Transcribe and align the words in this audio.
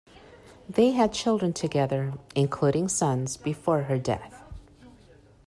They 0.67 0.93
had 0.93 1.13
children 1.13 1.53
together, 1.53 2.13
including 2.33 2.87
sons, 2.89 3.37
before 3.37 3.83
her 3.83 3.99
death. 3.99 4.41